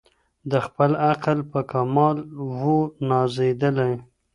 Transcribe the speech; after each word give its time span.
د 0.51 0.53
خپل 0.65 0.91
عقل 1.09 1.37
په 1.51 1.59
کمال 1.71 2.17
وو 2.59 2.77
نازېدلی 3.09 3.91